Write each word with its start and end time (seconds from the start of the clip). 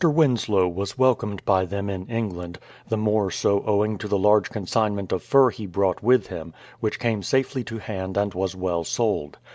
Winslow 0.03 0.67
was 0.67 0.97
welcomed 0.97 1.45
by 1.45 1.63
them 1.63 1.87
in 1.87 2.07
England, 2.07 2.57
the 2.89 2.97
more 2.97 3.29
so 3.29 3.63
owing 3.67 3.99
to 3.99 4.07
the 4.07 4.17
large 4.17 4.49
consignment 4.49 5.11
of 5.11 5.21
fur 5.21 5.51
he 5.51 5.67
brought 5.67 6.01
with 6.01 6.25
him, 6.25 6.55
which 6.79 6.97
came 6.99 7.21
safely 7.21 7.63
to 7.65 7.77
hand 7.77 8.17
and 8.17 8.33
was 8.33 8.55
well 8.55 8.83
sold. 8.83 9.37